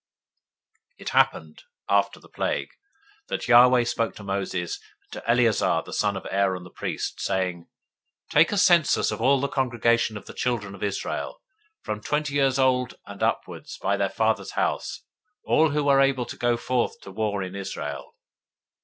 [0.97, 2.71] 026:001 It happened after the plague,
[3.27, 7.67] that Yahweh spoke to Moses and to Eleazar the son of Aaron the priest, saying,
[8.31, 8.85] 026:002 Take the sum
[9.15, 11.43] of all the congregation of the children of Israel,
[11.83, 15.03] from twenty years old and upward, by their fathers' houses,
[15.45, 18.15] all who are able to go forth to war in Israel.